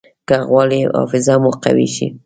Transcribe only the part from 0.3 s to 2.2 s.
غواړئ حافظه مو قوي شي.